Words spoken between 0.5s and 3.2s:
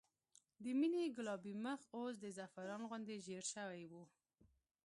د مينې ګلابي مخ اوس د زعفران غوندې